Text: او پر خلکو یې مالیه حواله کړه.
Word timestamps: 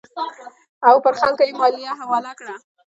او 0.87 0.95
پر 1.03 1.13
خلکو 1.21 1.43
یې 1.47 1.53
مالیه 1.59 1.93
حواله 1.99 2.31
کړه. 2.39 2.55